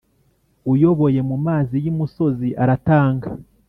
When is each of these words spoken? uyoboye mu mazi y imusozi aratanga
uyoboye 0.73 1.19
mu 1.29 1.37
mazi 1.45 1.75
y 1.83 1.85
imusozi 1.91 2.49
aratanga 2.63 3.27